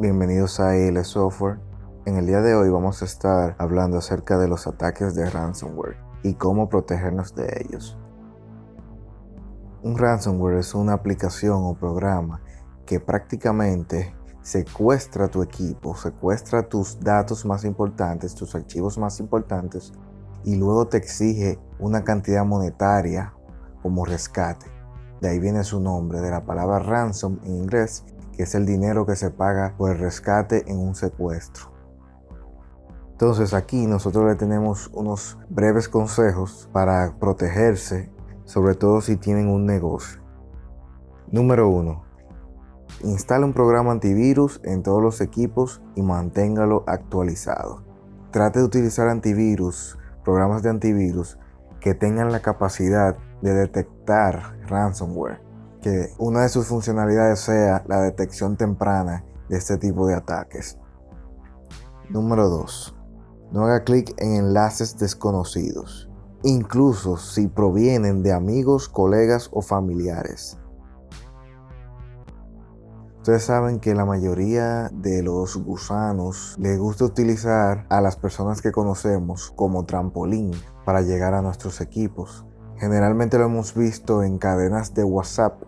[0.00, 1.58] bienvenidos a AL Software.
[2.06, 5.96] En el día de hoy vamos a estar hablando acerca de los ataques de ransomware
[6.22, 7.96] y cómo protegernos de ellos.
[9.82, 12.40] Un ransomware es una aplicación o programa
[12.84, 19.92] que prácticamente secuestra tu equipo, secuestra tus datos más importantes, tus archivos más importantes
[20.44, 23.32] y luego te exige una cantidad monetaria
[23.82, 24.66] como rescate.
[25.20, 28.04] De ahí viene su nombre, de la palabra ransom en inglés,
[28.36, 31.72] que es el dinero que se paga por el rescate en un secuestro.
[33.12, 38.10] Entonces aquí nosotros le tenemos unos breves consejos para protegerse,
[38.44, 40.20] sobre todo si tienen un negocio.
[41.32, 42.04] Número 1.
[43.04, 47.82] Instale un programa antivirus en todos los equipos y manténgalo actualizado.
[48.32, 51.38] Trate de utilizar antivirus, programas de antivirus
[51.80, 55.45] que tengan la capacidad de detectar ransomware
[55.86, 60.80] que una de sus funcionalidades sea la detección temprana de este tipo de ataques.
[62.10, 62.96] Número 2.
[63.52, 66.10] No haga clic en enlaces desconocidos,
[66.42, 70.58] incluso si provienen de amigos, colegas o familiares.
[73.18, 78.72] Ustedes saben que la mayoría de los gusanos les gusta utilizar a las personas que
[78.72, 80.50] conocemos como trampolín
[80.84, 82.44] para llegar a nuestros equipos.
[82.76, 85.62] Generalmente lo hemos visto en cadenas de WhatsApp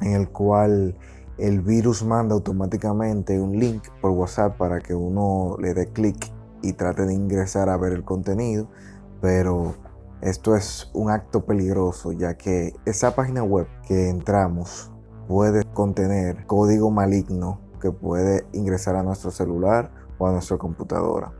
[0.00, 0.96] en el cual
[1.38, 6.72] el virus manda automáticamente un link por WhatsApp para que uno le dé clic y
[6.72, 8.68] trate de ingresar a ver el contenido,
[9.20, 9.74] pero
[10.22, 14.90] esto es un acto peligroso ya que esa página web que entramos
[15.28, 21.32] puede contener código maligno que puede ingresar a nuestro celular o a nuestra computadora.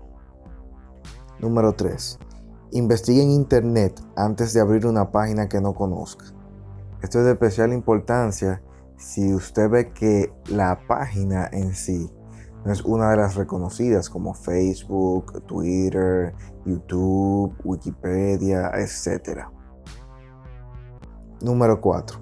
[1.41, 2.19] Número 3.
[2.73, 6.36] Investigue en Internet antes de abrir una página que no conozca.
[7.03, 8.63] Esto es de especial importancia
[8.97, 12.11] si usted ve que la página en sí
[12.65, 16.35] no es una de las reconocidas como Facebook, Twitter,
[16.65, 19.47] YouTube, Wikipedia, etc.
[21.43, 22.19] Número 4.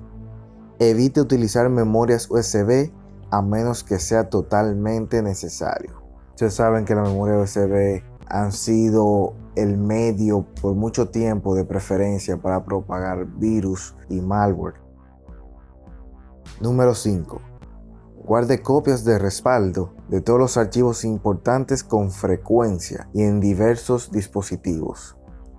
[0.81, 2.93] Evite utilizar memorias USB
[3.31, 6.03] a menos que sea totalmente necesario.
[6.31, 12.37] Ustedes saben que la memoria USB han sido el medio por mucho tiempo de preferencia
[12.37, 14.75] para propagar virus y malware.
[16.61, 17.41] Número 5.
[18.25, 25.17] Guarde copias de respaldo de todos los archivos importantes con frecuencia y en diversos dispositivos.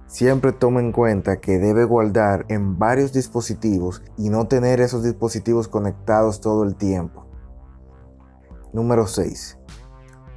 [0.08, 5.68] Siempre tome en cuenta que debe guardar en varios dispositivos y no tener esos dispositivos
[5.68, 7.26] conectados todo el tiempo.
[8.72, 9.58] Número 6.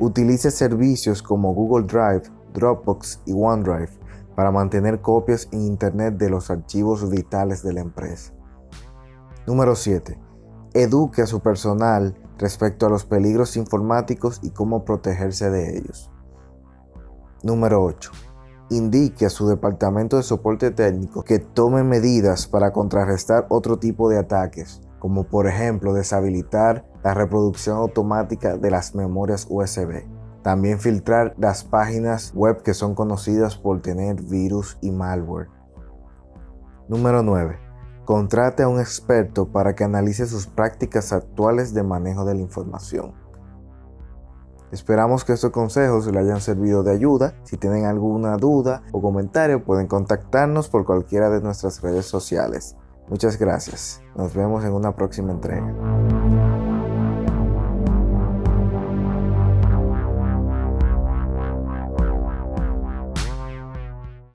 [0.00, 3.90] Utilice servicios como Google Drive, Dropbox y OneDrive
[4.36, 8.32] para mantener copias en Internet de los archivos vitales de la empresa.
[9.48, 10.16] Número 7.
[10.74, 16.12] Eduque a su personal respecto a los peligros informáticos y cómo protegerse de ellos.
[17.42, 18.12] Número 8.
[18.70, 24.18] Indique a su departamento de soporte técnico que tome medidas para contrarrestar otro tipo de
[24.18, 30.04] ataques, como por ejemplo deshabilitar la reproducción automática de las memorias USB.
[30.42, 35.48] También filtrar las páginas web que son conocidas por tener virus y malware.
[36.88, 37.58] Número 9.
[38.04, 43.12] Contrate a un experto para que analice sus prácticas actuales de manejo de la información.
[44.70, 47.34] Esperamos que estos consejos le hayan servido de ayuda.
[47.44, 52.76] Si tienen alguna duda o comentario pueden contactarnos por cualquiera de nuestras redes sociales.
[53.08, 54.02] Muchas gracias.
[54.14, 55.72] Nos vemos en una próxima entrega.